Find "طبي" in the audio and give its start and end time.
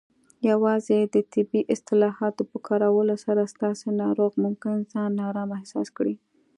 1.33-1.61